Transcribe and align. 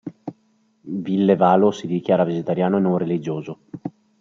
Ville 1.05 1.35
Valo 1.35 1.69
si 1.69 1.85
dichiara 1.85 2.23
vegetariano 2.23 2.77
e 2.77 2.79
non 2.79 2.97
religioso. 2.97 3.59